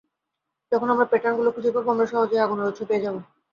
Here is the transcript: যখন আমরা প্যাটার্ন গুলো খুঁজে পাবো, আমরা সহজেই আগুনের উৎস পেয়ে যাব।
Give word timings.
যখন 0.71 0.87
আমরা 0.89 1.09
প্যাটার্ন 1.11 1.35
গুলো 1.39 1.49
খুঁজে 1.55 1.71
পাবো, 1.75 1.89
আমরা 1.91 2.05
সহজেই 2.11 2.43
আগুনের 2.45 2.69
উৎস 2.69 2.81
পেয়ে 2.89 3.03
যাব। 3.05 3.15